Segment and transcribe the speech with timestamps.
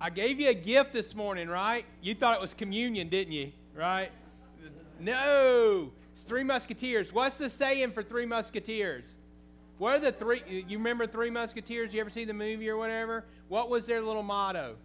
[0.00, 1.84] I gave you a gift this morning, right?
[2.00, 3.52] You thought it was communion, didn't you?
[3.74, 4.10] Right?
[4.98, 5.92] No.
[6.12, 7.12] It's Three Musketeers.
[7.12, 9.04] What's the saying for Three Musketeers?
[9.76, 10.42] What are the three?
[10.46, 11.92] You remember Three Musketeers?
[11.94, 13.24] You ever see the movie or whatever?
[13.48, 14.76] What was their little motto?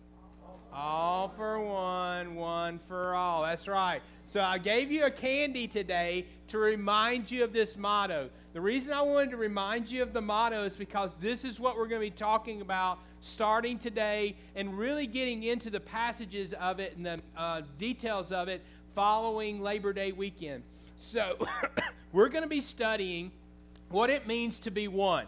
[0.77, 3.43] All for one, one for all.
[3.43, 4.01] That's right.
[4.25, 8.29] So I gave you a candy today to remind you of this motto.
[8.51, 11.77] The reason I wanted to remind you of the motto is because this is what
[11.77, 16.81] we're going to be talking about starting today and really getting into the passages of
[16.81, 18.61] it and the uh, details of it
[18.95, 20.61] following Labor Day weekend.
[20.97, 21.37] So
[22.11, 23.31] we're going to be studying
[23.91, 25.27] what it means to be one,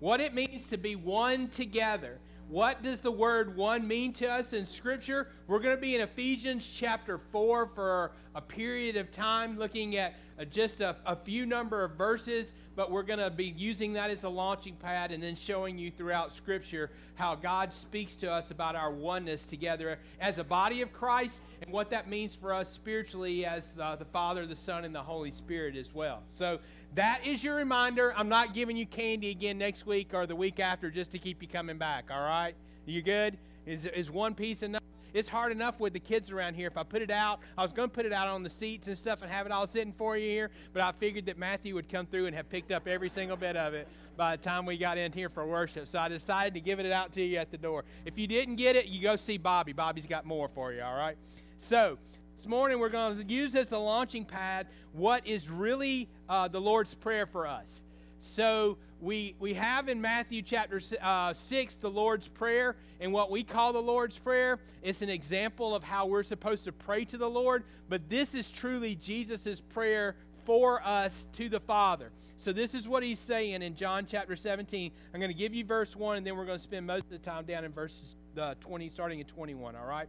[0.00, 2.18] what it means to be one together.
[2.50, 5.28] What does the word one mean to us in Scripture?
[5.46, 10.14] We're going to be in Ephesians chapter 4 for a period of time, looking at
[10.38, 14.10] uh, just a, a few number of verses, but we're going to be using that
[14.10, 18.50] as a launching pad and then showing you throughout Scripture how God speaks to us
[18.50, 22.70] about our oneness together as a body of Christ and what that means for us
[22.70, 26.22] spiritually as uh, the Father, the Son, and the Holy Spirit as well.
[26.28, 26.58] So,
[26.94, 28.12] that is your reminder.
[28.16, 31.40] I'm not giving you candy again next week or the week after just to keep
[31.40, 32.56] you coming back, all right?
[32.84, 33.38] You good?
[33.64, 34.82] Is, is one piece enough?
[35.12, 36.66] It's hard enough with the kids around here.
[36.66, 38.88] If I put it out, I was going to put it out on the seats
[38.88, 41.74] and stuff and have it all sitting for you here, but I figured that Matthew
[41.74, 44.66] would come through and have picked up every single bit of it by the time
[44.66, 45.88] we got in here for worship.
[45.88, 47.84] So I decided to give it out to you at the door.
[48.04, 49.72] If you didn't get it, you go see Bobby.
[49.72, 51.16] Bobby's got more for you, all right?
[51.56, 51.98] So,
[52.36, 56.60] this morning we're going to use as a launching pad what is really uh, the
[56.60, 57.82] Lord's Prayer for us.
[58.18, 63.42] So we, we have in Matthew chapter uh, 6 the Lord's Prayer, and what we
[63.42, 64.58] call the Lord's Prayer.
[64.82, 68.48] It's an example of how we're supposed to pray to the Lord, but this is
[68.48, 72.10] truly Jesus' prayer for us to the Father.
[72.36, 74.92] So this is what he's saying in John chapter 17.
[75.12, 77.10] I'm going to give you verse 1, and then we're going to spend most of
[77.10, 80.08] the time down in verses uh, 20, starting at 21, all right?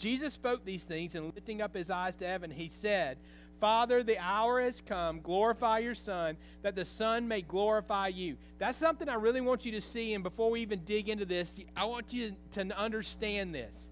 [0.00, 3.18] Jesus spoke these things, and lifting up his eyes to heaven, he said,
[3.60, 5.20] Father, the hour has come.
[5.20, 8.38] Glorify your Son, that the Son may glorify you.
[8.58, 10.14] That's something I really want you to see.
[10.14, 13.86] And before we even dig into this, I want you to understand this.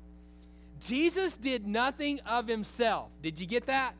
[0.80, 3.10] Jesus did nothing of himself.
[3.22, 3.94] Did you get that?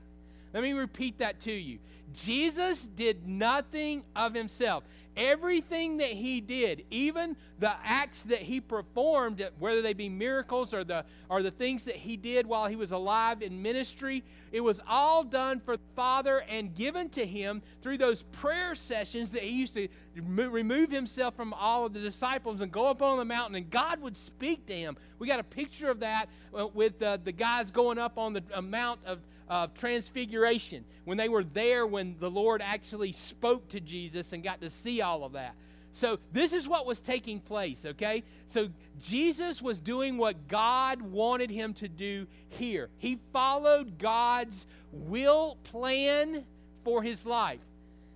[0.53, 1.79] Let me repeat that to you.
[2.13, 4.85] Jesus did nothing of himself.
[5.17, 10.85] Everything that he did, even the acts that he performed, whether they be miracles or
[10.85, 14.23] the, or the things that he did while he was alive in ministry,
[14.53, 19.33] it was all done for the Father and given to him through those prayer sessions
[19.33, 23.19] that he used to remove himself from all of the disciples and go up on
[23.19, 24.97] the mountain, and God would speak to him.
[25.19, 28.43] We got a picture of that uh, with uh, the guys going up on the
[28.55, 33.81] uh, Mount of of transfiguration, when they were there when the Lord actually spoke to
[33.81, 35.55] Jesus and got to see all of that.
[35.93, 38.23] So, this is what was taking place, okay?
[38.47, 38.69] So,
[39.01, 42.91] Jesus was doing what God wanted him to do here.
[42.99, 46.45] He followed God's will plan
[46.85, 47.61] for his life.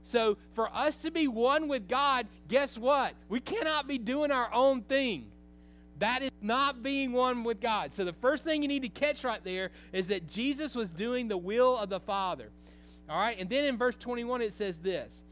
[0.03, 3.15] So, for us to be one with God, guess what?
[3.29, 5.32] We cannot be doing our own thing.
[6.03, 7.93] That is not being one with God.
[7.93, 11.29] So the first thing you need to catch right there is that Jesus was doing
[11.29, 12.51] the will of the Father.
[13.09, 15.23] All right, and then in verse 21 it says this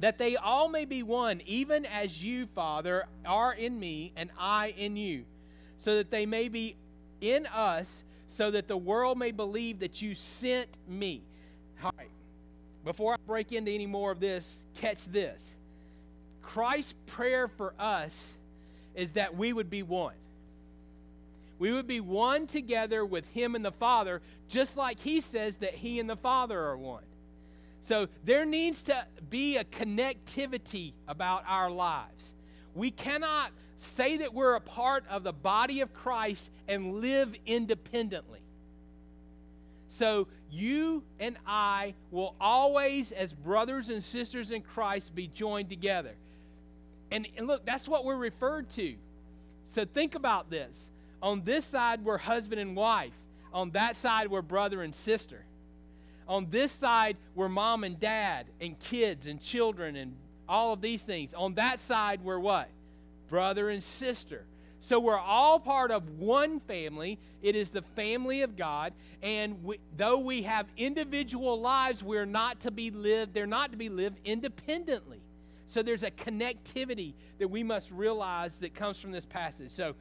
[0.00, 4.74] that they all may be one, even as you, Father, are in me and I
[4.76, 5.26] in you,
[5.76, 6.74] so that they may be
[7.20, 11.22] in us, so that the world may believe that you sent me.
[11.84, 12.10] All right,
[12.84, 15.54] before I break into any more of this, catch this.
[16.42, 18.32] Christ's prayer for us
[18.94, 20.14] is that we would be one.
[21.58, 25.74] We would be one together with Him and the Father, just like He says that
[25.74, 27.04] He and the Father are one.
[27.80, 32.32] So there needs to be a connectivity about our lives.
[32.74, 38.40] We cannot say that we're a part of the body of Christ and live independently.
[39.88, 46.14] So you and I will always, as brothers and sisters in Christ, be joined together.
[47.10, 48.94] And, and look, that's what we're referred to.
[49.64, 50.90] So think about this.
[51.22, 53.12] On this side, we're husband and wife.
[53.52, 55.44] On that side, we're brother and sister.
[56.26, 60.16] On this side, we're mom and dad and kids and children and
[60.48, 61.34] all of these things.
[61.34, 62.68] On that side, we're what?
[63.28, 64.44] Brother and sister.
[64.80, 67.18] So we're all part of one family.
[67.42, 68.92] It is the family of God.
[69.22, 73.78] And we, though we have individual lives, we're not to be lived, they're not to
[73.78, 75.23] be lived independently.
[75.74, 79.72] So there's a connectivity that we must realize that comes from this passage.
[79.72, 79.96] So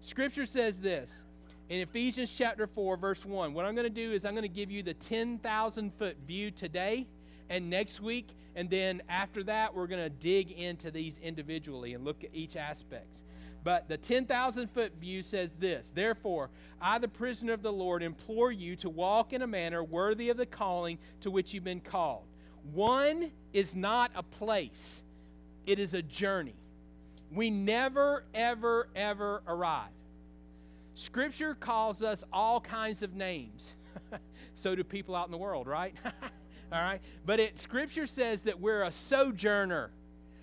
[0.00, 1.22] scripture says this
[1.70, 3.54] in Ephesians chapter 4, verse 1.
[3.54, 6.50] What I'm going to do is I'm going to give you the 10,000 foot view
[6.50, 7.06] today
[7.48, 8.28] and next week.
[8.56, 12.54] And then after that, we're going to dig into these individually and look at each
[12.54, 13.22] aspect.
[13.64, 18.52] But the 10,000 foot view says this Therefore, I, the prisoner of the Lord, implore
[18.52, 22.26] you to walk in a manner worthy of the calling to which you've been called.
[22.72, 25.02] One is not a place,
[25.66, 26.54] it is a journey.
[27.30, 29.90] We never, ever, ever arrive.
[30.94, 33.74] Scripture calls us all kinds of names.
[34.54, 35.94] so do people out in the world, right?
[36.72, 37.00] all right.
[37.26, 39.90] But it Scripture says that we're a sojourner.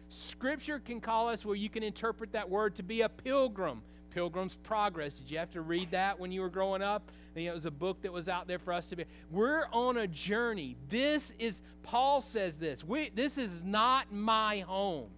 [0.09, 3.81] Scripture can call us where you can interpret that word to be a pilgrim.
[4.13, 5.15] Pilgrim's Progress.
[5.15, 7.11] Did you have to read that when you were growing up?
[7.35, 9.05] It was a book that was out there for us to be.
[9.31, 10.77] We're on a journey.
[10.89, 12.83] This is, Paul says this.
[12.83, 15.09] We, this is not my home.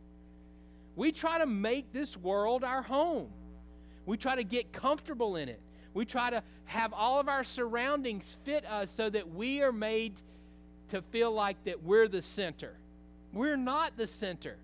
[0.95, 3.29] We try to make this world our home.
[4.05, 5.61] We try to get comfortable in it.
[5.93, 10.21] We try to have all of our surroundings fit us so that we are made
[10.89, 12.77] to feel like that we're the center.
[13.33, 14.57] We're not the center.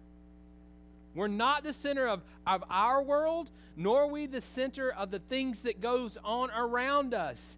[1.14, 5.20] We're not the center of, of our world, nor are we the center of the
[5.20, 7.58] things that goes on around us.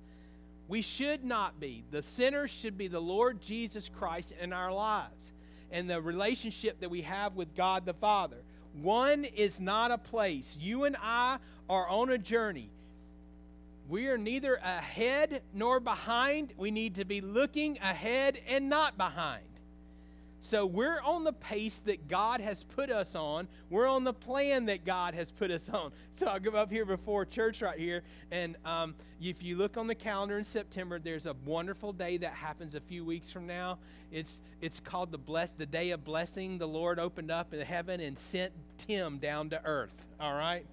[0.68, 1.84] We should not be.
[1.92, 5.32] The center should be the Lord Jesus Christ in our lives
[5.72, 8.38] and the relationship that we have with God the Father.
[8.82, 10.58] One is not a place.
[10.60, 11.38] You and I
[11.70, 12.70] are on a journey.
[13.90, 16.54] We are neither ahead nor behind.
[16.58, 19.44] We need to be looking ahead and not behind.
[20.44, 23.48] So we're on the pace that God has put us on.
[23.70, 25.94] We're on the plan that God has put us on.
[26.16, 28.04] So I'll go up here before church right here.
[28.30, 32.34] And um, if you look on the calendar in September, there's a wonderful day that
[32.34, 33.78] happens a few weeks from now.
[34.12, 36.58] It's, it's called the, bless, the Day of Blessing.
[36.58, 39.96] The Lord opened up in heaven and sent Tim down to earth.
[40.20, 40.66] All right?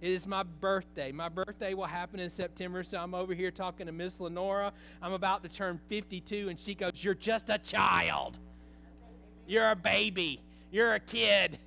[0.00, 1.12] It is my birthday.
[1.12, 4.72] My birthday will happen in September, so I'm over here talking to Miss Lenora.
[5.02, 8.38] I'm about to turn 52, and she goes, You're just a child.
[9.46, 10.40] You're a baby.
[10.70, 11.58] You're a kid.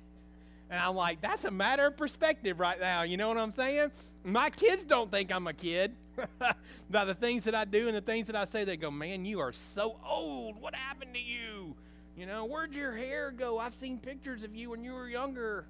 [0.70, 3.02] And I'm like, that's a matter of perspective right now.
[3.02, 3.90] You know what I'm saying?
[4.24, 5.94] My kids don't think I'm a kid.
[6.90, 9.24] By the things that I do and the things that I say, they go, man,
[9.24, 10.60] you are so old.
[10.60, 11.74] What happened to you?
[12.16, 13.58] You know, where'd your hair go?
[13.58, 15.64] I've seen pictures of you when you were younger.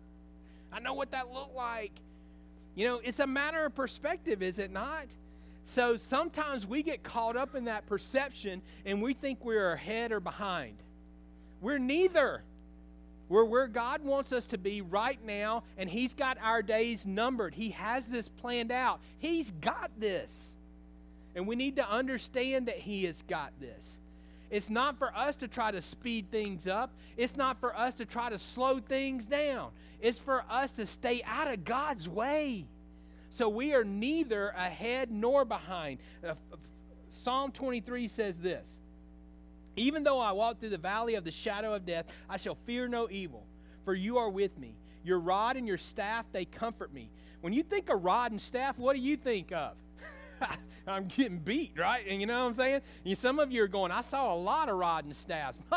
[0.73, 1.93] I know what that looked like.
[2.75, 5.07] You know, it's a matter of perspective, is it not?
[5.65, 10.21] So sometimes we get caught up in that perception and we think we're ahead or
[10.21, 10.77] behind.
[11.61, 12.43] We're neither.
[13.29, 17.55] We're where God wants us to be right now, and He's got our days numbered.
[17.55, 19.01] He has this planned out.
[19.19, 20.57] He's got this.
[21.35, 23.99] And we need to understand that He has got this.
[24.51, 28.07] It's not for us to try to speed things up, it's not for us to
[28.07, 29.71] try to slow things down.
[30.01, 32.67] It's for us to stay out of God's way.
[33.31, 35.99] So we are neither ahead nor behind.
[36.27, 36.35] Uh,
[37.11, 38.79] Psalm 23 says this
[39.79, 42.89] even though I walk through the valley of the shadow of death, I shall fear
[42.89, 43.47] no evil,
[43.85, 44.75] for you are with me.
[45.05, 47.11] Your rod and your staff, they comfort me.
[47.41, 49.77] When you think of rod and staff, what do you think of?
[50.87, 52.05] I'm getting beat, right?
[52.09, 52.81] And you know what I'm saying?
[53.05, 55.59] You, some of you are going, I saw a lot of rod and staffs.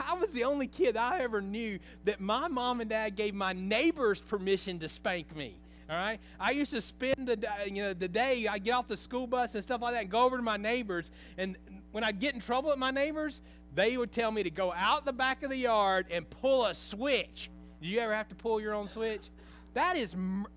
[0.00, 3.52] I was the only kid I ever knew that my mom and dad gave my
[3.52, 5.56] neighbors permission to spank me.
[5.88, 8.96] All right, I used to spend the you know the day I get off the
[8.96, 11.56] school bus and stuff like that, and go over to my neighbors, and
[11.92, 13.42] when I'd get in trouble with my neighbors,
[13.74, 16.74] they would tell me to go out the back of the yard and pull a
[16.74, 17.50] switch.
[17.82, 19.30] Do you ever have to pull your own switch?
[19.74, 20.16] That is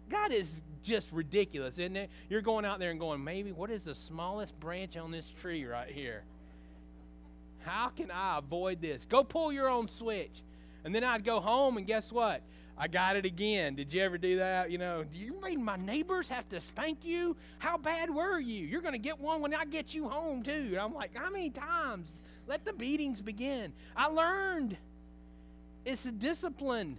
[0.10, 0.50] that is
[0.82, 2.10] just ridiculous, isn't it?
[2.30, 5.66] You're going out there and going, maybe what is the smallest branch on this tree
[5.66, 6.24] right here?
[7.60, 9.06] How can I avoid this?
[9.06, 10.42] Go pull your own switch.
[10.86, 12.42] And then I'd go home and guess what?
[12.78, 13.76] I got it again.
[13.76, 14.70] Did you ever do that?
[14.70, 17.36] You know, do you made my neighbors have to spank you?
[17.58, 18.66] How bad were you?
[18.66, 20.52] You're going to get one when I get you home, too.
[20.52, 22.12] And I'm like, how many times?
[22.46, 23.74] Let the beatings begin.
[23.96, 24.78] I learned.
[25.86, 26.98] It's a discipline.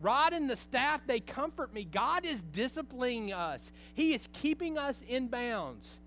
[0.00, 1.84] Rod and the staff, they comfort me.
[1.84, 5.98] God is disciplining us, He is keeping us in bounds.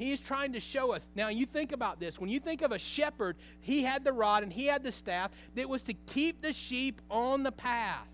[0.00, 1.10] He is trying to show us.
[1.14, 2.18] Now, you think about this.
[2.18, 5.30] When you think of a shepherd, he had the rod and he had the staff
[5.56, 8.08] that was to keep the sheep on the path.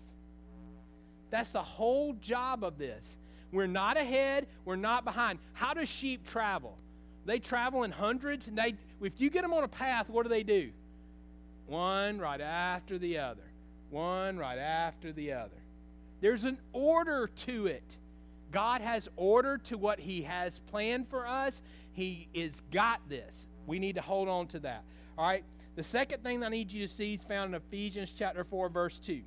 [1.29, 3.15] That's the whole job of this.
[3.53, 5.39] We're not ahead, we're not behind.
[5.53, 6.77] How do sheep travel?
[7.25, 10.29] They travel in hundreds, and they if you get them on a path, what do
[10.29, 10.71] they do?
[11.67, 13.49] One right after the other.
[13.91, 15.55] One right after the other.
[16.19, 17.95] There's an order to it.
[18.51, 21.61] God has order to what He has planned for us.
[21.91, 23.45] He is got this.
[23.65, 24.83] We need to hold on to that.
[25.17, 25.43] All right.
[25.75, 28.97] The second thing I need you to see is found in Ephesians chapter 4, verse
[28.97, 29.21] 2.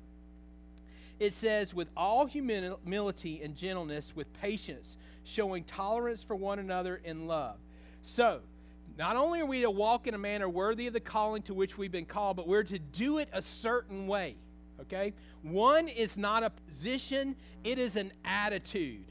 [1.17, 7.27] It says, with all humility and gentleness, with patience, showing tolerance for one another in
[7.27, 7.57] love.
[8.01, 8.41] So,
[8.97, 11.77] not only are we to walk in a manner worthy of the calling to which
[11.77, 14.35] we've been called, but we're to do it a certain way.
[14.81, 15.13] Okay?
[15.43, 19.05] One is not a position, it is an attitude.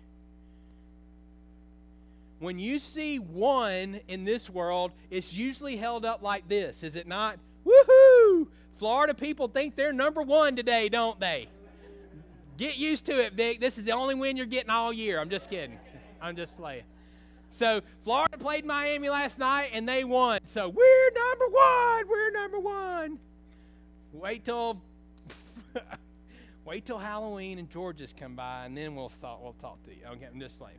[2.40, 7.06] When you see one in this world, it's usually held up like this, is it
[7.06, 7.38] not?
[7.66, 8.46] Woohoo!
[8.78, 11.48] Florida people think they're number one today, don't they?
[12.56, 13.60] Get used to it, Vic.
[13.60, 15.20] This is the only win you're getting all year.
[15.20, 15.78] I'm just kidding.
[16.20, 16.84] I'm just playing.
[17.50, 20.40] So Florida played Miami last night and they won.
[20.46, 22.08] So we're number one.
[22.08, 23.18] We're number one.
[24.14, 24.80] Wait till
[26.64, 29.42] wait till Halloween and Georgia's come by and then we'll talk.
[29.42, 30.06] We'll talk to you.
[30.12, 30.78] Okay, I'm just playing.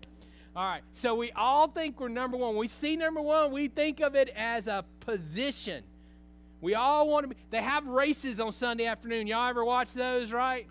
[0.55, 0.81] All right.
[0.91, 2.55] So we all think we're number one.
[2.58, 3.51] We see number one.
[3.51, 5.84] We think of it as a position.
[6.60, 7.36] We all want to be.
[7.50, 9.27] They have races on Sunday afternoon.
[9.27, 10.31] Y'all ever watch those?
[10.31, 10.67] Right.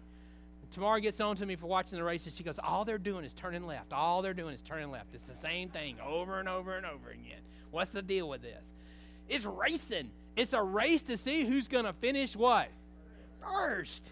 [0.71, 2.37] Tomorrow gets on to me for watching the races.
[2.37, 3.93] She goes, All they're doing is turning left.
[3.93, 5.15] All they're doing is turning left.
[5.15, 7.41] It's the same thing over and over and over again.
[7.73, 8.63] What's the deal with this?
[9.29, 10.11] It's racing.
[10.37, 12.69] It's a race to see who's going to finish what?
[13.43, 14.07] First.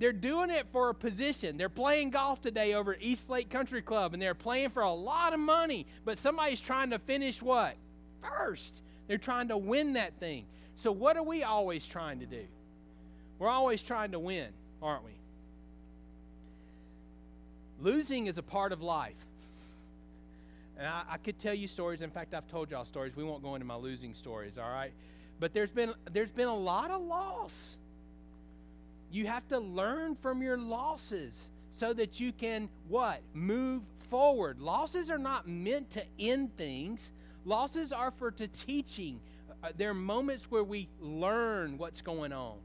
[0.00, 1.58] They're doing it for a position.
[1.58, 4.92] They're playing golf today over at East Lake Country Club, and they're playing for a
[4.92, 7.76] lot of money, but somebody's trying to finish what?
[8.22, 8.80] First.
[9.08, 10.46] They're trying to win that thing.
[10.74, 12.44] So, what are we always trying to do?
[13.38, 14.48] We're always trying to win,
[14.80, 15.12] aren't we?
[17.78, 19.16] Losing is a part of life.
[20.78, 22.00] And I, I, could tell you stories.
[22.00, 23.16] In fact, I've told y'all stories.
[23.16, 24.92] We won't go into my losing stories, all right?
[25.38, 27.76] But there's been there's been a lot of loss.
[29.10, 33.20] You have to learn from your losses so that you can what?
[33.34, 34.60] Move forward.
[34.60, 37.12] Losses are not meant to end things.
[37.44, 39.20] Losses are for to teaching.
[39.62, 42.56] Uh, there are moments where we learn what's going on.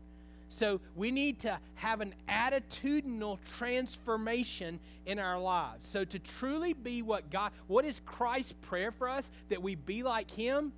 [0.50, 5.86] So we need to have an attitudinal transformation in our lives.
[5.86, 9.32] So to truly be what God, what is Christ's prayer for us?
[9.50, 10.72] That we be like Him.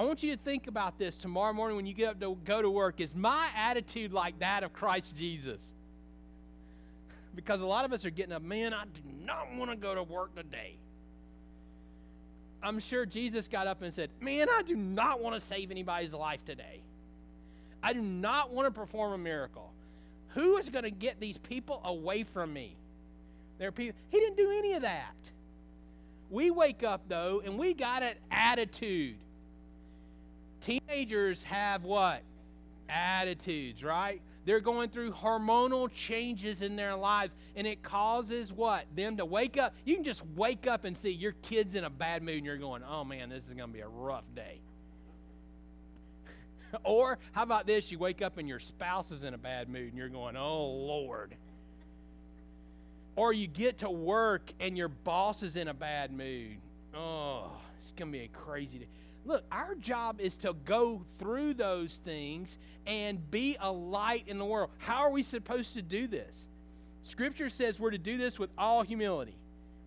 [0.00, 2.62] I want you to think about this tomorrow morning when you get up to go
[2.62, 3.02] to work.
[3.02, 5.74] Is my attitude like that of Christ Jesus?
[7.36, 9.94] Because a lot of us are getting up, man, I do not want to go
[9.94, 10.74] to work today.
[12.60, 16.12] I'm sure Jesus got up and said, Man, I do not want to save anybody's
[16.14, 16.80] life today.
[17.82, 19.70] I do not want to perform a miracle.
[20.28, 22.74] Who is going to get these people away from me?
[23.58, 24.00] There are people.
[24.08, 25.14] He didn't do any of that.
[26.30, 29.16] We wake up though, and we got an attitude.
[30.60, 32.22] Teenagers have what?
[32.88, 34.20] Attitudes, right?
[34.44, 38.84] They're going through hormonal changes in their lives, and it causes what?
[38.96, 39.74] Them to wake up.
[39.84, 42.58] You can just wake up and see your kid's in a bad mood, and you're
[42.58, 44.60] going, oh man, this is going to be a rough day.
[46.84, 47.90] or how about this?
[47.90, 50.66] You wake up and your spouse is in a bad mood and you're going, oh,
[50.66, 51.34] Lord.
[53.16, 56.56] Or you get to work and your boss is in a bad mood.
[56.94, 57.50] Oh,
[57.82, 58.86] it's going to be a crazy day.
[59.24, 64.44] Look, our job is to go through those things and be a light in the
[64.44, 64.70] world.
[64.78, 66.46] How are we supposed to do this?
[67.02, 69.36] Scripture says we're to do this with all humility,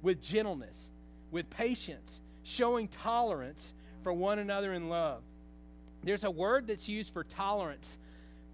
[0.02, 0.90] with gentleness,
[1.32, 3.74] with patience, showing tolerance
[4.04, 5.22] for one another in love.
[6.04, 7.98] There's a word that's used for tolerance,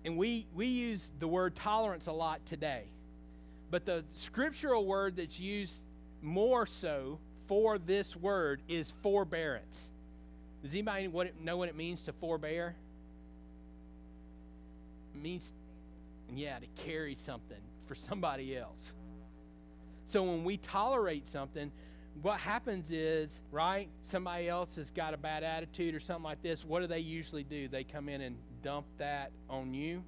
[0.05, 2.83] and we, we use the word tolerance a lot today.
[3.71, 5.75] But the scriptural word that's used
[6.21, 9.89] more so for this word is forbearance.
[10.61, 12.75] Does anybody what it, know what it means to forbear?
[15.15, 15.53] It means,
[16.33, 18.93] yeah, to carry something for somebody else.
[20.05, 21.71] So when we tolerate something,
[22.21, 26.65] what happens is, right, somebody else has got a bad attitude or something like this.
[26.65, 27.67] What do they usually do?
[27.67, 30.03] They come in and dump that on you,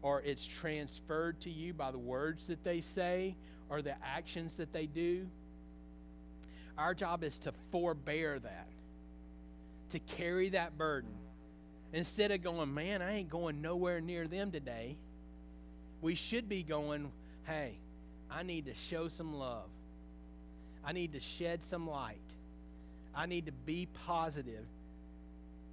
[0.00, 3.36] or it's transferred to you by the words that they say
[3.68, 5.26] or the actions that they do.
[6.78, 8.68] Our job is to forbear that,
[9.90, 11.10] to carry that burden.
[11.92, 14.96] Instead of going, man, I ain't going nowhere near them today,
[16.00, 17.10] we should be going,
[17.46, 17.78] hey,
[18.30, 19.68] I need to show some love.
[20.84, 22.18] I need to shed some light.
[23.14, 24.66] I need to be positive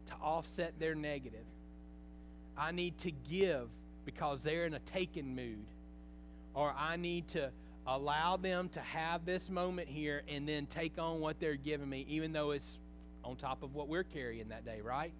[0.07, 1.45] to offset their negative.
[2.57, 3.67] I need to give
[4.05, 5.65] because they're in a taken mood.
[6.53, 7.49] Or I need to
[7.87, 12.05] allow them to have this moment here and then take on what they're giving me,
[12.07, 12.77] even though it's
[13.23, 15.13] on top of what we're carrying that day, right?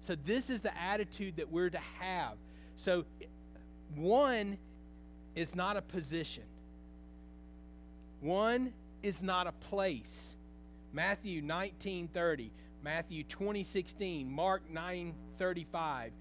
[0.00, 2.36] So, this is the attitude that we're to have.
[2.76, 3.04] So,
[3.94, 4.58] one
[5.34, 6.44] is not a position,
[8.20, 10.36] one is not a place.
[10.92, 12.50] Matthew 19:30,
[12.82, 16.12] Matthew 20:16, Mark 9:35,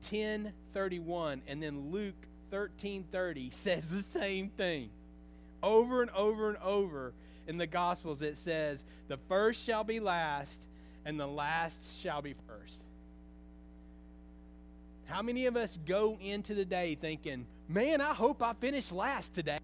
[0.00, 4.90] 10:31, and then Luke 13:30 says the same thing.
[5.62, 7.12] Over and over and over
[7.46, 10.62] in the gospels it says, "The first shall be last,
[11.04, 12.80] and the last shall be first."
[15.06, 19.32] How many of us go into the day thinking, man, I hope I finish last
[19.32, 19.58] today?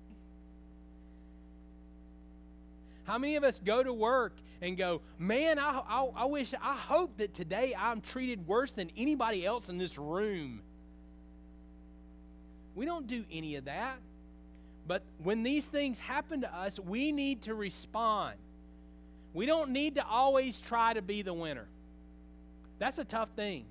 [3.04, 6.76] How many of us go to work and go, man, I, I, I wish, I
[6.76, 10.62] hope that today I'm treated worse than anybody else in this room?
[12.76, 13.98] We don't do any of that.
[14.86, 18.36] But when these things happen to us, we need to respond.
[19.32, 21.66] We don't need to always try to be the winner.
[22.78, 23.64] That's a tough thing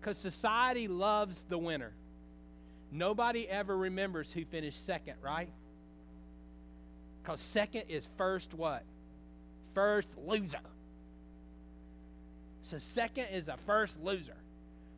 [0.00, 1.92] because society loves the winner.
[2.90, 5.50] Nobody ever remembers who finished second, right?
[7.22, 8.82] Because second is first what?
[9.74, 10.58] First loser.
[12.62, 14.36] So second is a first loser.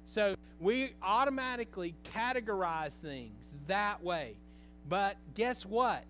[0.07, 4.37] So we automatically categorize things that way.
[4.89, 6.05] But guess what?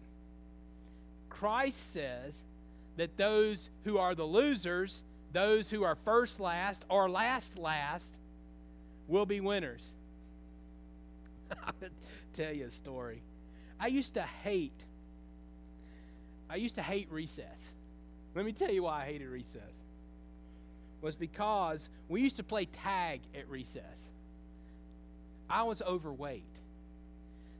[1.30, 2.38] Christ says
[2.96, 5.02] that those who are the losers,
[5.32, 8.16] those who are first last or last last,
[9.08, 9.92] will be winners.
[11.64, 11.74] I'll
[12.32, 13.22] tell you a story.
[13.78, 14.84] I used to hate
[16.48, 17.72] I used to hate recess.
[18.34, 19.62] Let me tell you why I hated recess.
[21.00, 24.08] Was because we used to play tag at recess.
[25.48, 26.44] I was overweight.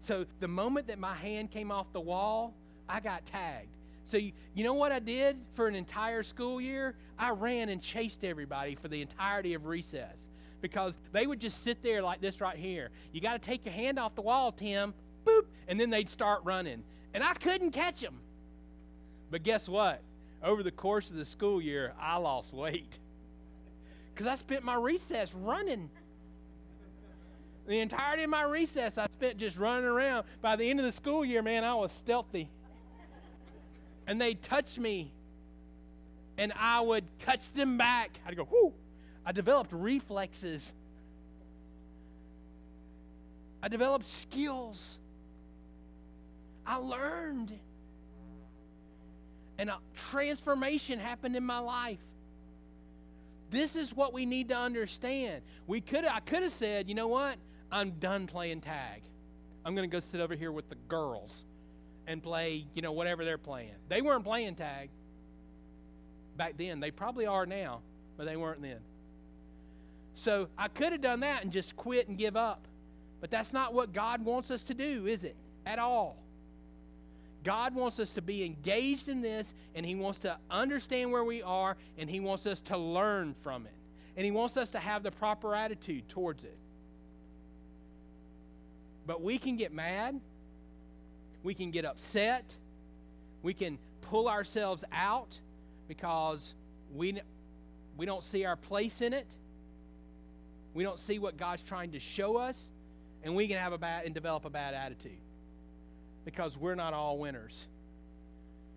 [0.00, 2.54] So the moment that my hand came off the wall,
[2.88, 3.76] I got tagged.
[4.04, 6.94] So you, you know what I did for an entire school year?
[7.18, 10.16] I ran and chased everybody for the entirety of recess
[10.60, 12.90] because they would just sit there like this right here.
[13.12, 14.94] You got to take your hand off the wall, Tim.
[15.24, 18.20] Boop, and then they'd start running, and I couldn't catch them.
[19.30, 20.02] But guess what?
[20.42, 22.98] Over the course of the school year, I lost weight
[24.14, 25.90] because I spent my recess running.
[27.66, 30.24] The entirety of my recess, I spent just running around.
[30.40, 32.48] By the end of the school year, man, I was stealthy.
[34.06, 35.10] And they'd touch me,
[36.38, 38.20] and I would touch them back.
[38.24, 38.72] I'd go, whoo.
[39.24, 40.72] I developed reflexes.
[43.60, 44.98] I developed skills.
[46.64, 47.52] I learned.
[49.58, 51.98] And a transformation happened in my life.
[53.50, 55.42] This is what we need to understand.
[55.66, 57.36] We could I could have said, you know what?
[57.70, 59.02] I'm done playing tag.
[59.64, 61.44] I'm going to go sit over here with the girls
[62.06, 63.74] and play, you know, whatever they're playing.
[63.88, 64.90] They weren't playing tag
[66.36, 66.80] back then.
[66.80, 67.80] They probably are now,
[68.16, 68.78] but they weren't then.
[70.14, 72.66] So I could have done that and just quit and give up.
[73.20, 75.36] But that's not what God wants us to do, is it?
[75.64, 76.22] At all.
[77.42, 81.42] God wants us to be engaged in this, and He wants to understand where we
[81.42, 83.72] are, and He wants us to learn from it.
[84.16, 86.56] And He wants us to have the proper attitude towards it.
[89.06, 90.20] But we can get mad.
[91.42, 92.54] We can get upset.
[93.42, 95.38] We can pull ourselves out
[95.88, 96.54] because
[96.94, 97.20] we,
[97.96, 99.28] we don't see our place in it.
[100.74, 102.70] We don't see what God's trying to show us.
[103.22, 105.18] And we can have a bad and develop a bad attitude
[106.24, 107.66] because we're not all winners.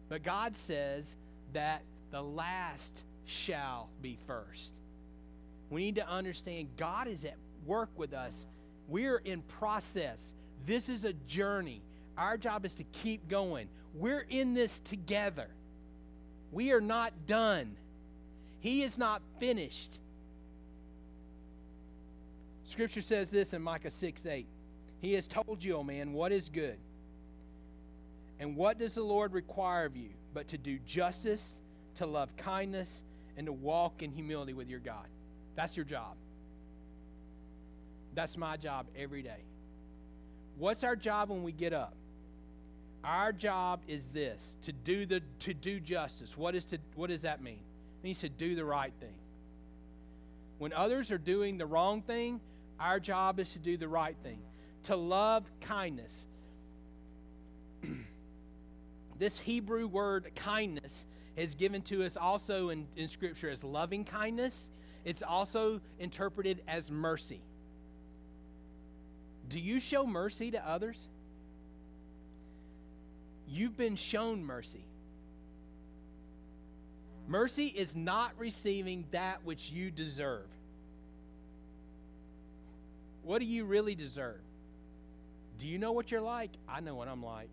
[0.07, 1.15] But God says
[1.53, 4.71] that the last shall be first.
[5.69, 8.45] We need to understand God is at work with us
[8.89, 10.33] we're in process.
[10.65, 11.81] This is a journey.
[12.17, 13.69] Our job is to keep going.
[13.93, 15.47] We're in this together.
[16.51, 17.75] We are not done.
[18.59, 19.99] He is not finished.
[22.65, 24.45] Scripture says this in Micah 6 8.
[25.01, 26.77] He has told you, O man, what is good.
[28.39, 31.55] And what does the Lord require of you but to do justice,
[31.95, 33.03] to love kindness,
[33.37, 35.07] and to walk in humility with your God?
[35.55, 36.15] That's your job.
[38.19, 39.45] That's my job every day.
[40.57, 41.93] What's our job when we get up?
[43.01, 46.37] Our job is this to do the to do justice.
[46.37, 47.61] What is to what does that mean?
[47.61, 49.15] It means to do the right thing.
[50.57, 52.41] When others are doing the wrong thing,
[52.77, 54.39] our job is to do the right thing.
[54.83, 56.25] To love kindness.
[59.17, 61.05] this Hebrew word kindness
[61.37, 64.69] is given to us also in, in Scripture as loving kindness.
[65.05, 67.43] It's also interpreted as mercy.
[69.49, 71.07] Do you show mercy to others?
[73.47, 74.85] You've been shown mercy.
[77.27, 80.47] Mercy is not receiving that which you deserve.
[83.23, 84.39] What do you really deserve?
[85.57, 86.51] Do you know what you're like?
[86.67, 87.49] I know what I'm like.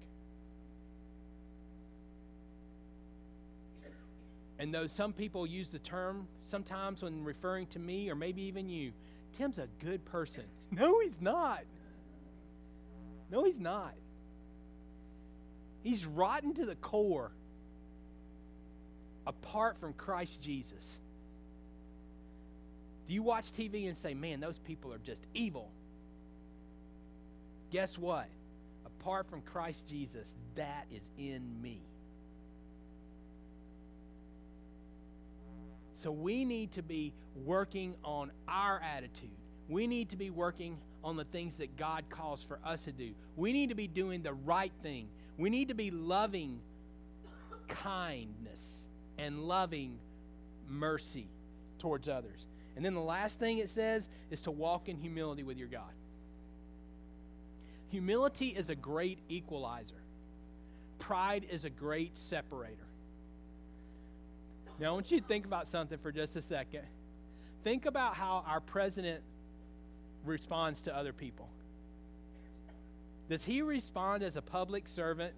[4.58, 8.68] And though some people use the term sometimes when referring to me or maybe even
[8.68, 8.92] you,
[9.32, 10.44] Tim's a good person.
[10.72, 11.60] No, he's not.
[13.30, 13.94] No, he's not.
[15.82, 17.30] He's rotten to the core
[19.26, 20.98] apart from Christ Jesus.
[23.08, 25.70] Do you watch TV and say, man, those people are just evil?
[27.70, 28.26] guess what?
[28.84, 31.80] Apart from Christ Jesus, that is in me.
[35.94, 39.30] So we need to be working on our attitude.
[39.68, 43.12] We need to be working on the things that God calls for us to do.
[43.36, 45.08] We need to be doing the right thing.
[45.38, 46.60] We need to be loving
[47.68, 50.00] kindness and loving
[50.68, 51.28] mercy
[51.78, 52.44] towards others.
[52.74, 55.92] And then the last thing it says is to walk in humility with your God.
[57.90, 60.02] Humility is a great equalizer,
[60.98, 62.88] pride is a great separator.
[64.80, 66.82] Now, I want you to think about something for just a second.
[67.62, 69.22] Think about how our president
[70.26, 71.48] responds to other people.
[73.28, 75.34] Does he respond as a public servant?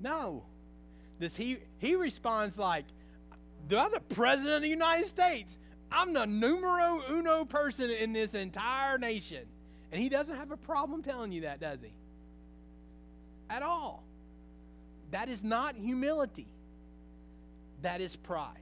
[0.00, 0.44] No.
[1.20, 2.84] Does he he responds like
[3.68, 5.58] the president of the United States.
[5.90, 9.44] I'm the numero uno person in this entire nation.
[9.90, 11.92] And he doesn't have a problem telling you that, does he?
[13.48, 14.04] At all.
[15.10, 16.48] That is not humility.
[17.82, 18.56] That is pride.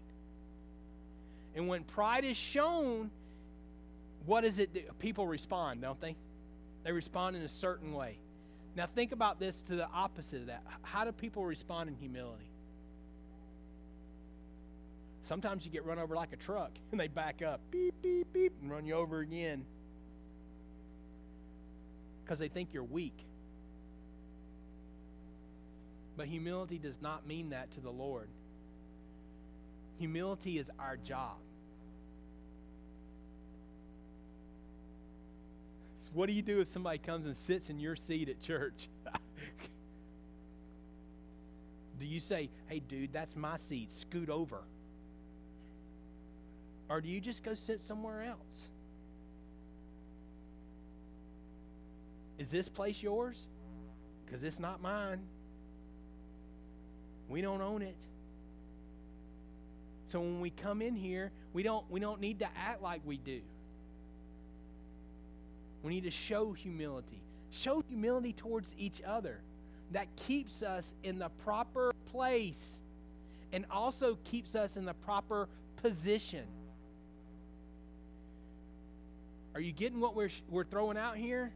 [1.57, 3.11] And when pride is shown,
[4.27, 6.17] what is it that people respond, don't they?
[6.85, 8.19] They respond in a certain way.
[8.77, 10.63] Now think about this to the opposite of that.
[10.83, 12.51] How do people respond in humility?
[15.23, 18.53] Sometimes you get run over like a truck and they back up, beep, beep, beep,
[18.61, 19.65] and run you over again
[22.23, 23.25] because they think you're weak.
[26.17, 28.29] But humility does not mean that to the Lord.
[29.99, 31.37] Humility is our job.
[36.13, 38.89] What do you do if somebody comes and sits in your seat at church?
[41.99, 44.63] do you say, hey, dude, that's my seat, scoot over?
[46.89, 48.69] Or do you just go sit somewhere else?
[52.39, 53.47] Is this place yours?
[54.25, 55.21] Because it's not mine.
[57.29, 57.97] We don't own it.
[60.07, 63.17] So when we come in here, we don't we don't need to act like we
[63.17, 63.41] do.
[65.87, 67.23] We need to show humility.
[67.53, 69.39] Show humility towards each other.
[69.93, 72.81] That keeps us in the proper place
[73.53, 76.43] and also keeps us in the proper position.
[79.55, 81.53] Are you getting what we're, we're throwing out here?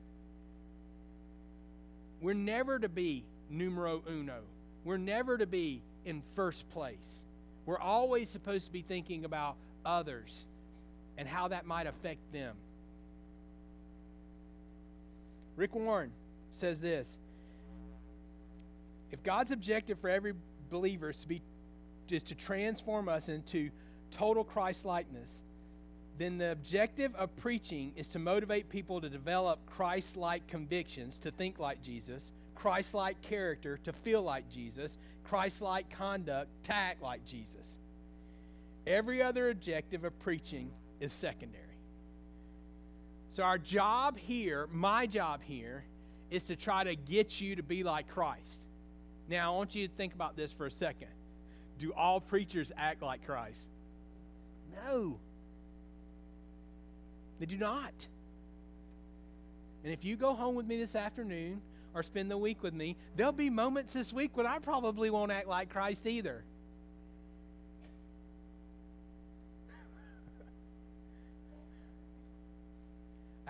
[2.20, 4.42] We're never to be numero uno.
[4.84, 7.20] We're never to be in first place.
[7.66, 10.44] We're always supposed to be thinking about others
[11.18, 12.54] and how that might affect them.
[15.60, 16.10] Rick Warren
[16.52, 17.18] says this
[19.10, 20.32] If God's objective for every
[20.70, 21.42] believer is to, be,
[22.08, 23.68] is to transform us into
[24.10, 25.42] total Christ likeness,
[26.16, 31.30] then the objective of preaching is to motivate people to develop Christ like convictions, to
[31.30, 37.02] think like Jesus, Christ like character, to feel like Jesus, Christ like conduct, to act
[37.02, 37.76] like Jesus.
[38.86, 40.70] Every other objective of preaching
[41.00, 41.69] is secondary.
[43.30, 45.84] So, our job here, my job here,
[46.30, 48.66] is to try to get you to be like Christ.
[49.28, 51.08] Now, I want you to think about this for a second.
[51.78, 53.68] Do all preachers act like Christ?
[54.84, 55.18] No.
[57.38, 57.94] They do not.
[59.84, 61.62] And if you go home with me this afternoon
[61.94, 65.32] or spend the week with me, there'll be moments this week when I probably won't
[65.32, 66.44] act like Christ either.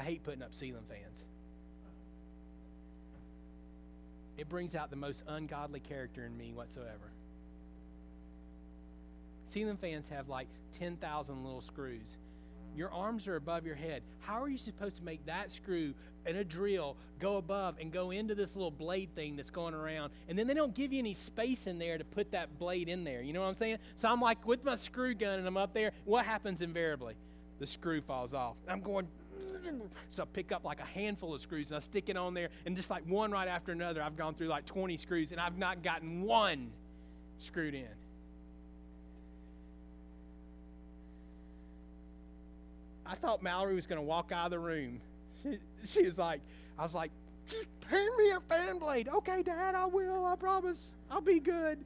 [0.01, 1.23] I hate putting up ceiling fans.
[4.39, 7.13] It brings out the most ungodly character in me whatsoever.
[9.45, 12.17] Ceiling fans have like 10,000 little screws
[12.75, 14.03] your arms are above your head.
[14.21, 18.11] How are you supposed to make that screw and a drill go above and go
[18.11, 20.13] into this little blade thing that's going around?
[20.29, 23.05] And then they don't give you any space in there to put that blade in
[23.05, 23.23] there.
[23.23, 23.79] You know what I'm saying?
[23.97, 25.93] So I'm like with my screw gun and I'm up there.
[26.05, 27.15] What happens invariably?
[27.59, 28.57] The screw falls off.
[28.69, 29.09] I'm going.
[30.09, 32.49] So I pick up like a handful of screws and I stick it on there,
[32.67, 35.59] and just like one right after another, I've gone through like 20 screws and I've
[35.59, 36.71] not gotten one
[37.39, 37.87] screwed in.
[43.07, 45.01] I thought Mallory was going to walk out of the room.
[45.43, 46.41] She, she was like,
[46.79, 47.11] I was like,
[47.89, 49.09] hand me a fan blade.
[49.09, 50.27] Okay, Dad, I will.
[50.27, 50.95] I promise.
[51.11, 51.79] I'll be good.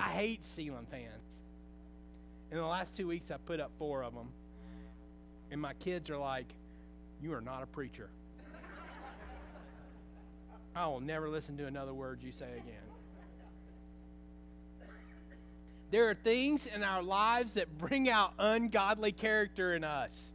[0.00, 1.22] I hate ceiling fans.
[2.50, 4.28] In the last two weeks, I put up four of them.
[5.54, 6.52] And my kids are like,
[7.22, 8.10] You are not a preacher.
[10.74, 12.82] I will never listen to another word you say again.
[15.92, 20.32] There are things in our lives that bring out ungodly character in us.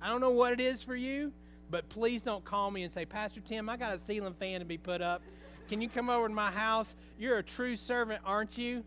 [0.00, 1.34] I don't know what it is for you,
[1.70, 4.64] but please don't call me and say, Pastor Tim, I got a ceiling fan to
[4.64, 5.20] be put up.
[5.68, 6.96] Can you come over to my house?
[7.18, 8.84] You're a true servant, aren't you?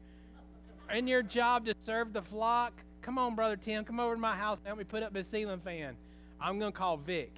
[0.91, 2.73] In your job to serve the flock?
[3.01, 5.27] Come on, Brother Tim, come over to my house and help me put up this
[5.27, 5.95] ceiling fan.
[6.39, 7.31] I'm going to call Vic.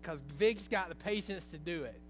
[0.00, 2.00] Because Vic's got the patience to do it.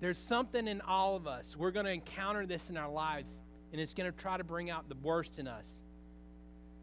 [0.00, 1.56] There's something in all of us.
[1.56, 3.28] We're going to encounter this in our lives,
[3.72, 5.68] and it's going to try to bring out the worst in us.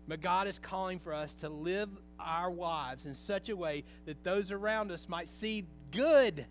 [0.07, 4.23] But God is calling for us to live our lives in such a way that
[4.23, 6.45] those around us might see good.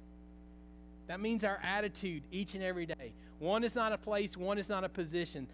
[1.07, 3.15] That means our attitude each and every day.
[3.45, 5.47] One is not a place, one is not a position.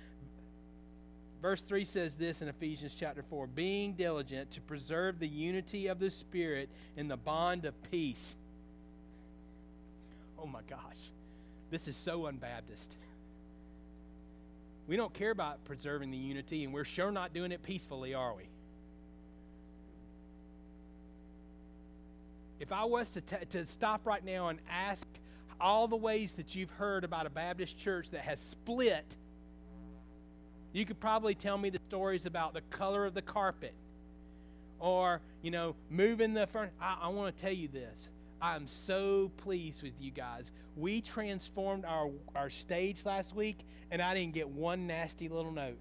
[1.43, 5.99] Verse 3 says this in Ephesians chapter 4 being diligent to preserve the unity of
[5.99, 8.37] the Spirit in the bond of peace.
[10.39, 11.11] Oh my gosh,
[11.73, 12.91] this is so unbaptist.
[14.87, 18.35] We don't care about preserving the unity, and we're sure not doing it peacefully, are
[18.37, 18.45] we?
[22.61, 25.09] If I was to, t- to stop right now and ask
[25.61, 29.17] all the ways that you've heard about a Baptist church that has split,
[30.73, 33.75] you could probably tell me the stories about the color of the carpet
[34.79, 36.73] or, you know, moving the furniture.
[36.81, 38.09] I, I want to tell you this.
[38.43, 40.51] I'm so pleased with you guys.
[40.77, 43.59] We transformed our, our stage last week,
[43.91, 45.79] and I didn't get one nasty little note.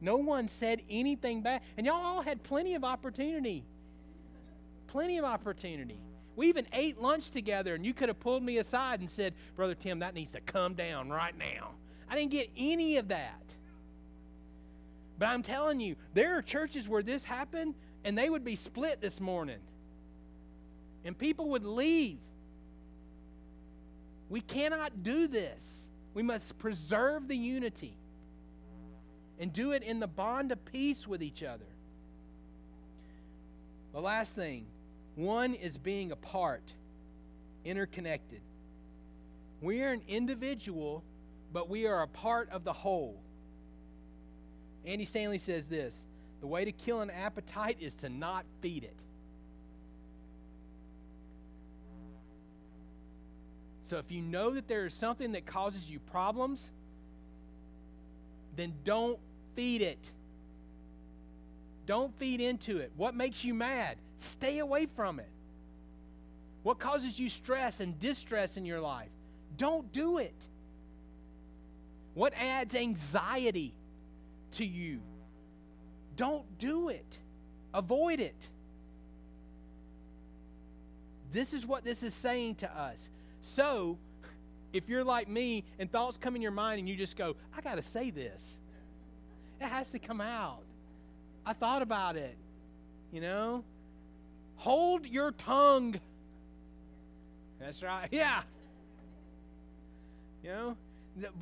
[0.00, 1.62] No one said anything bad.
[1.76, 3.64] And y'all all had plenty of opportunity.
[4.86, 5.98] Plenty of opportunity.
[6.36, 9.74] We even ate lunch together, and you could have pulled me aside and said, Brother
[9.74, 11.70] Tim, that needs to come down right now.
[12.08, 13.42] I didn't get any of that.
[15.18, 19.00] But I'm telling you, there are churches where this happened, and they would be split
[19.00, 19.58] this morning
[21.06, 22.18] and people would leave.
[24.28, 25.86] We cannot do this.
[26.14, 27.96] We must preserve the unity
[29.38, 31.66] and do it in the bond of peace with each other.
[33.92, 34.66] The last thing
[35.16, 36.74] one is being apart,
[37.64, 38.40] interconnected.
[39.60, 41.02] We are an individual,
[41.52, 43.20] but we are a part of the whole.
[44.84, 46.04] Andy Stanley says this
[46.40, 48.96] the way to kill an appetite is to not feed it.
[53.84, 56.70] So if you know that there is something that causes you problems,
[58.54, 59.18] then don't
[59.54, 60.10] feed it.
[61.86, 62.90] Don't feed into it.
[62.96, 63.96] What makes you mad?
[64.16, 65.28] Stay away from it.
[66.62, 69.10] What causes you stress and distress in your life?
[69.56, 70.48] Don't do it.
[72.14, 73.74] What adds anxiety
[74.52, 75.00] to you?
[76.16, 77.18] Don't do it.
[77.74, 78.48] Avoid it.
[81.30, 83.10] This is what this is saying to us.
[83.42, 83.98] So,
[84.72, 87.60] if you're like me and thoughts come in your mind and you just go, I
[87.60, 88.56] got to say this,
[89.60, 90.62] it has to come out.
[91.44, 92.36] I thought about it,
[93.12, 93.62] you know?
[94.56, 96.00] Hold your tongue.
[97.60, 98.08] That's right.
[98.12, 98.42] Yeah.
[100.42, 100.76] You know?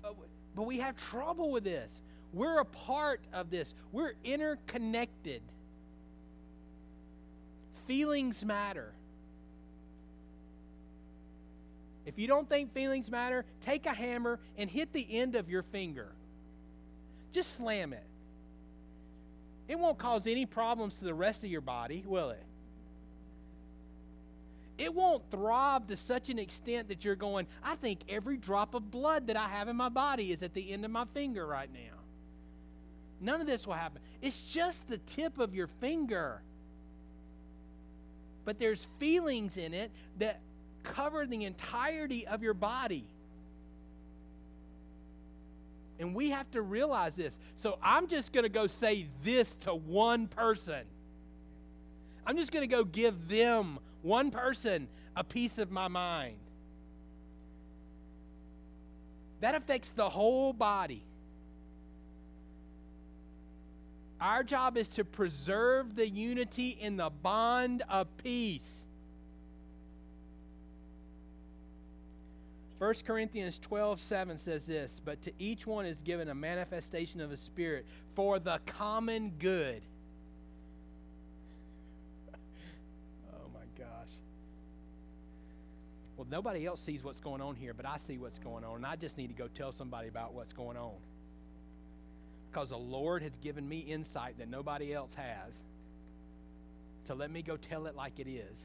[0.01, 0.15] But,
[0.55, 2.03] but we have trouble with this.
[2.33, 5.43] We're a part of this, we're interconnected.
[7.87, 8.93] Feelings matter.
[12.07, 15.63] If you don't think feelings matter, take a hammer and hit the end of your
[15.63, 16.09] finger.
[17.33, 18.07] Just slam it.
[19.69, 22.43] It won't cause any problems to the rest of your body, will it?
[24.77, 28.91] It won't throb to such an extent that you're going, I think every drop of
[28.91, 31.73] blood that I have in my body is at the end of my finger right
[31.73, 31.99] now.
[33.21, 34.03] None of this will happen.
[34.21, 36.43] It's just the tip of your finger.
[38.45, 40.41] But there's feelings in it that
[40.83, 43.07] cover the entirety of your body.
[45.99, 47.39] And we have to realize this.
[47.55, 50.83] So I'm just going to go say this to one person.
[52.27, 54.87] I'm just going to go give them, one person,
[55.17, 56.37] a piece of my mind.
[59.41, 61.03] That affects the whole body.
[64.21, 68.87] Our job is to preserve the unity in the bond of peace.
[72.79, 77.31] 1 Corinthians 12, 7 says this, but to each one is given a manifestation of
[77.31, 79.83] the Spirit for the common good.
[86.17, 88.87] Well, nobody else sees what's going on here, but I see what's going on, and
[88.87, 90.95] I just need to go tell somebody about what's going on.
[92.51, 95.53] Because the Lord has given me insight that nobody else has.
[97.09, 98.65] So let me go tell it like it is.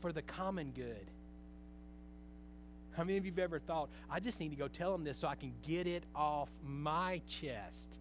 [0.00, 1.06] For the common good.
[2.96, 5.18] How many of you have ever thought, I just need to go tell them this
[5.18, 7.98] so I can get it off my chest?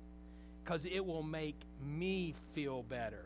[0.66, 1.56] because it will make
[1.86, 3.26] me feel better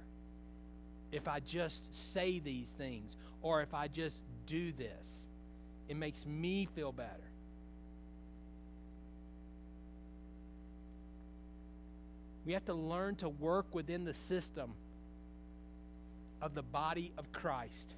[1.11, 5.23] if I just say these things or if I just do this.
[5.87, 7.29] It makes me feel better.
[12.45, 14.73] We have to learn to work within the system
[16.41, 17.95] of the body of Christ.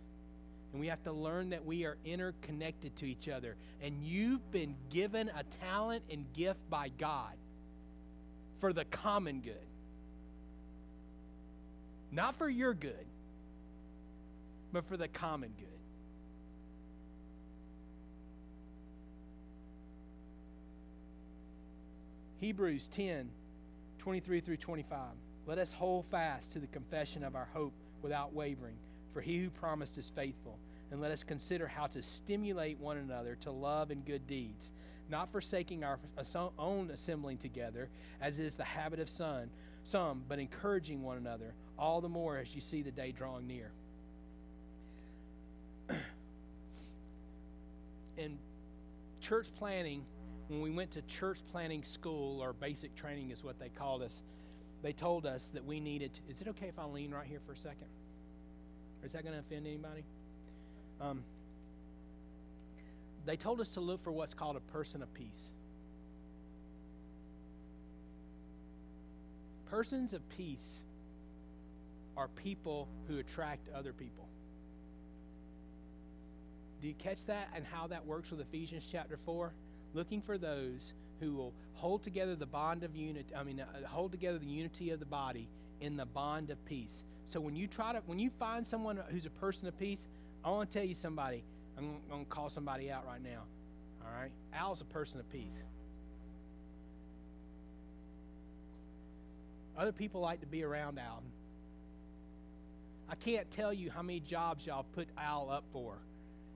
[0.72, 3.56] And we have to learn that we are interconnected to each other.
[3.82, 7.34] And you've been given a talent and gift by God
[8.60, 9.56] for the common good,
[12.12, 13.06] not for your good,
[14.74, 15.68] but for the common good.
[22.40, 23.30] Hebrews 10
[24.00, 24.98] 23 through 25.
[25.46, 28.78] Let us hold fast to the confession of our hope without wavering,
[29.14, 30.58] for he who promised is faithful.
[30.90, 34.72] And let us consider how to stimulate one another to love and good deeds,
[35.08, 36.00] not forsaking our
[36.58, 42.08] own assembling together, as is the habit of some, but encouraging one another, all the
[42.08, 43.72] more as you see the day drawing near.
[48.18, 48.38] in
[49.20, 50.06] church planning,
[50.48, 54.22] when we went to church planning school or basic training is what they called us,
[54.84, 56.14] they told us that we needed.
[56.14, 57.88] To, is it okay if I lean right here for a second?
[59.04, 60.04] Is that going to offend anybody?
[61.02, 61.24] Um,
[63.26, 65.50] they told us to look for what's called a person of peace.
[69.66, 70.84] Persons of peace
[72.22, 74.28] are people who attract other people.
[76.80, 79.52] Do you catch that and how that works with Ephesians chapter 4?
[79.96, 84.12] Looking for those who will hold together the bond of unity, I mean, uh, hold
[84.12, 87.04] together the unity of the body in the bond of peace.
[87.26, 90.08] So when you try to, when you find someone who's a person of peace,
[90.46, 91.44] I want to tell you somebody,
[91.76, 93.42] I'm going to call somebody out right now.
[94.04, 94.32] All right?
[94.54, 95.66] Al's a person of peace.
[99.76, 101.24] Other people like to be around Al.
[103.12, 105.98] I can't tell you how many jobs y'all put Al up for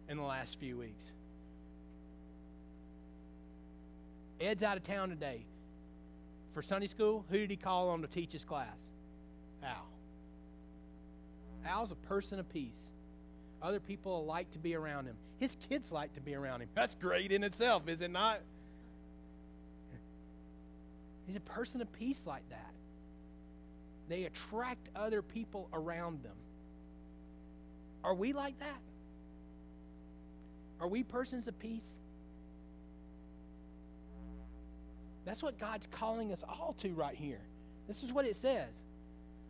[0.07, 1.03] in the last few weeks.
[4.39, 5.43] Ed's out of town today.
[6.53, 8.77] For Sunday school, who did he call on to teach his class?
[9.61, 9.85] Al.
[11.65, 12.89] Al's a person of peace.
[13.61, 15.15] Other people like to be around him.
[15.39, 16.69] His kids like to be around him.
[16.73, 18.39] That's great in itself, is it not?
[21.27, 22.71] He's a person of peace like that.
[24.07, 26.35] They attract other people around them.
[28.05, 28.79] Are we like that?
[30.79, 31.91] Are we persons of peace?
[35.25, 37.41] That's what God's calling us all to right here.
[37.87, 38.69] This is what it says.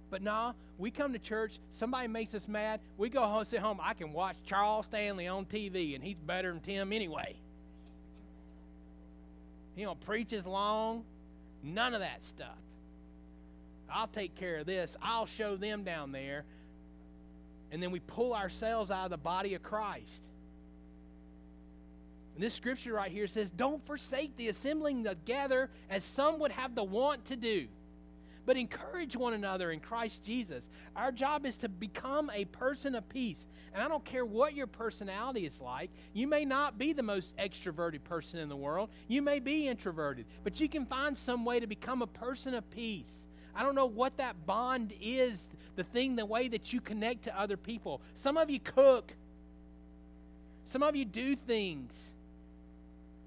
[0.09, 3.79] But nah, we come to church, somebody makes us mad, we go home, sit home,
[3.83, 7.35] I can watch Charles Stanley on TV, and he's better than Tim anyway.
[9.75, 11.03] He don't preach as long,
[11.61, 12.55] none of that stuff.
[13.91, 16.45] I'll take care of this, I'll show them down there.
[17.71, 20.21] And then we pull ourselves out of the body of Christ.
[22.35, 26.75] And this scripture right here says, Don't forsake the assembling together as some would have
[26.75, 27.67] the want to do,
[28.45, 30.69] but encourage one another in Christ Jesus.
[30.95, 33.47] Our job is to become a person of peace.
[33.73, 35.91] And I don't care what your personality is like.
[36.13, 40.25] You may not be the most extroverted person in the world, you may be introverted,
[40.43, 43.24] but you can find some way to become a person of peace.
[43.55, 47.39] I don't know what that bond is, the thing, the way that you connect to
[47.39, 48.01] other people.
[48.13, 49.13] Some of you cook,
[50.65, 51.93] some of you do things.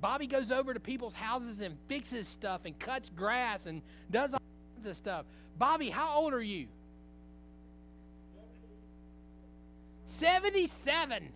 [0.01, 4.41] Bobby goes over to people's houses and fixes stuff and cuts grass and does all
[4.75, 5.25] kinds of stuff.
[5.59, 6.69] Bobby, how old are you?
[10.07, 11.17] 77.
[11.17, 11.33] And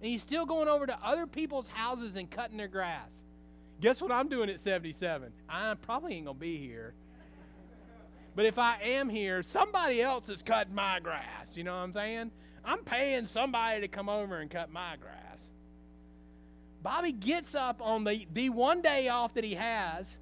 [0.00, 3.08] he's still going over to other people's houses and cutting their grass.
[3.80, 5.32] Guess what I'm doing at 77?
[5.48, 6.94] I probably ain't going to be here.
[8.34, 11.54] But if I am here, somebody else is cutting my grass.
[11.54, 12.30] You know what I'm saying?
[12.64, 15.50] I'm paying somebody to come over and cut my grass.
[16.82, 20.16] Bobby gets up on the, the one day off that he has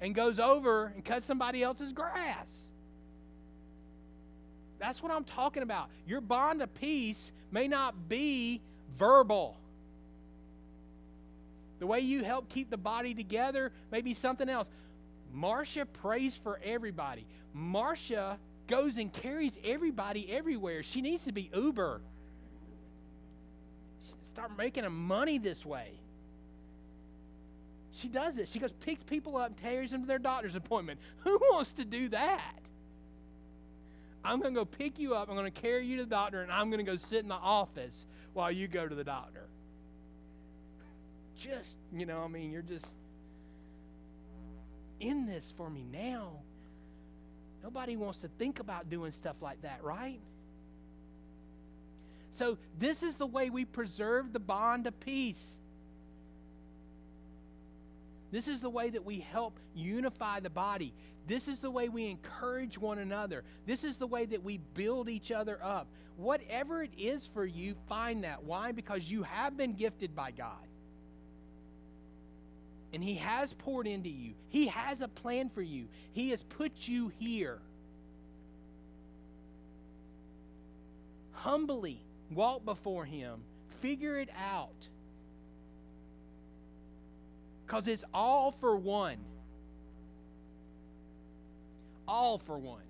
[0.00, 2.48] and goes over and cuts somebody else's grass.
[4.78, 5.88] That's what I'm talking about.
[6.06, 8.60] Your bond of peace may not be
[8.96, 9.56] verbal.
[11.78, 14.68] The way you help keep the body together may be something else.
[15.36, 17.26] Marcia prays for everybody.
[17.52, 20.82] Marcia goes and carries everybody everywhere.
[20.82, 22.00] She needs to be Uber.
[24.32, 25.90] Start making money this way.
[27.92, 28.48] She does it.
[28.48, 31.00] She goes, picks people up, carries them to their doctor's appointment.
[31.18, 32.54] Who wants to do that?
[34.24, 35.28] I'm going to go pick you up.
[35.28, 37.28] I'm going to carry you to the doctor, and I'm going to go sit in
[37.28, 39.44] the office while you go to the doctor.
[41.36, 42.86] Just, you know, I mean, you're just
[45.00, 46.32] in this for me now.
[47.62, 50.20] Nobody wants to think about doing stuff like that, right?
[52.30, 55.58] So, this is the way we preserve the bond of peace.
[58.30, 60.92] This is the way that we help unify the body.
[61.26, 63.42] This is the way we encourage one another.
[63.66, 65.88] This is the way that we build each other up.
[66.16, 68.44] Whatever it is for you, find that.
[68.44, 68.72] Why?
[68.72, 70.66] Because you have been gifted by God.
[72.96, 76.88] And He has poured into you, He has a plan for you, He has put
[76.88, 77.58] you here.
[81.32, 83.42] Humbly walk before Him,
[83.82, 84.88] figure it out.
[87.66, 89.18] Because it's all for one.
[92.08, 92.80] All for one.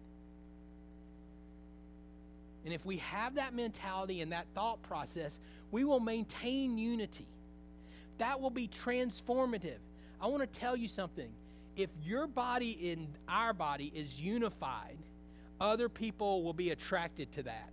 [2.65, 5.41] And if we have that mentality and that thought process,
[5.73, 7.27] we will maintain unity.
[8.19, 9.79] That will be transformative.
[10.21, 11.29] I want to tell you something.
[11.77, 14.97] If your body in our body is unified,
[15.61, 17.73] other people will be attracted to that.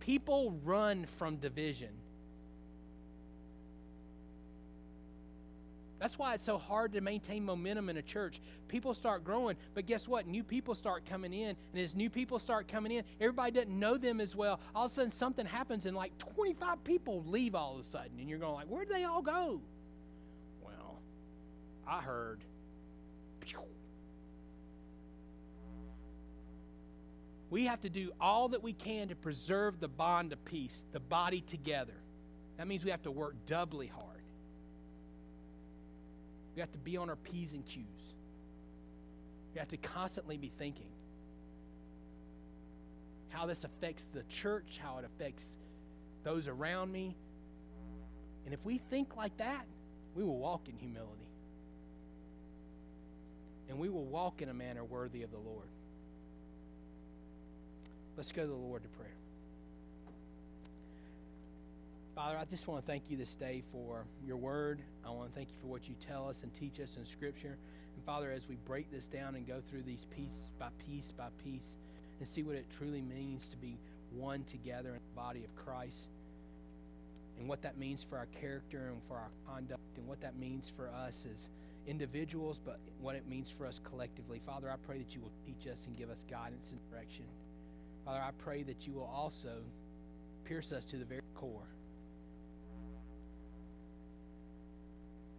[0.00, 1.90] People run from division.
[5.98, 8.38] That's why it's so hard to maintain momentum in a church.
[8.68, 10.26] People start growing, but guess what?
[10.26, 13.96] New people start coming in, and as new people start coming in, everybody doesn't know
[13.96, 14.60] them as well.
[14.74, 18.18] All of a sudden, something happens, and like 25 people leave all of a sudden,
[18.18, 19.62] and you're going like, where'd they all go?
[21.86, 22.44] I heard.
[27.50, 30.98] We have to do all that we can to preserve the bond of peace, the
[30.98, 31.94] body together.
[32.56, 34.24] That means we have to work doubly hard.
[36.56, 37.84] We have to be on our P's and Q's.
[39.52, 40.90] We have to constantly be thinking
[43.28, 45.44] how this affects the church, how it affects
[46.24, 47.16] those around me.
[48.46, 49.64] And if we think like that,
[50.14, 51.23] we will walk in humility.
[53.68, 55.68] And we will walk in a manner worthy of the Lord.
[58.16, 59.10] Let's go to the Lord to prayer.
[62.14, 64.80] Father, I just want to thank you this day for your word.
[65.04, 67.56] I want to thank you for what you tell us and teach us in Scripture.
[67.96, 71.26] And Father, as we break this down and go through these piece by piece by
[71.42, 71.76] piece
[72.20, 73.78] and see what it truly means to be
[74.12, 76.06] one together in the body of Christ
[77.38, 80.70] and what that means for our character and for our conduct and what that means
[80.76, 81.48] for us as
[81.86, 84.40] individuals, but what it means for us collectively.
[84.46, 87.24] Father, I pray that you will teach us and give us guidance and direction.
[88.04, 89.62] Father, I pray that you will also
[90.44, 91.68] pierce us to the very core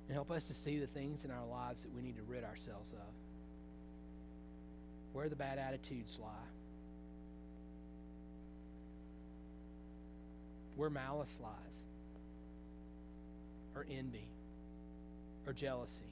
[0.08, 2.44] And help us to see the things in our lives that we need to rid
[2.44, 3.14] ourselves of.
[5.14, 6.30] Where the bad attitudes lie.
[10.76, 11.52] Where malice lies.
[13.76, 14.28] Or envy.
[15.48, 16.04] Or jealousy.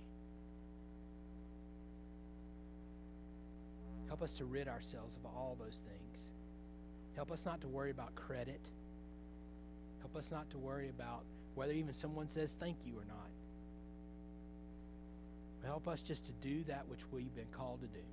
[4.13, 6.25] Help us to rid ourselves of all those things.
[7.15, 8.61] Help us not to worry about credit.
[10.01, 11.23] Help us not to worry about
[11.55, 13.31] whether even someone says thank you or not.
[15.65, 18.05] Help us just to do that which we've been called to do.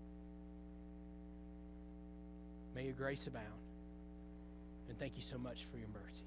[2.75, 3.45] May your grace abound.
[4.89, 6.25] And thank you so much for your mercy.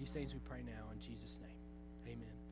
[0.00, 2.12] These things we pray now in Jesus' name.
[2.16, 2.43] Amen.